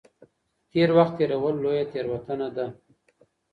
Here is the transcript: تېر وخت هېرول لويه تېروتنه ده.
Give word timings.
تېر 0.71 0.89
وخت 0.97 1.15
هېرول 1.21 1.55
لويه 1.63 1.85
تېروتنه 1.91 2.47
ده. 2.55 2.65